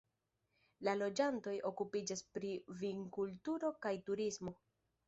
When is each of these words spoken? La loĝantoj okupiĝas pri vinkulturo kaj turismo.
La 0.87 0.95
loĝantoj 1.01 1.53
okupiĝas 1.71 2.27
pri 2.39 2.51
vinkulturo 2.81 3.73
kaj 3.87 3.95
turismo. 4.11 4.61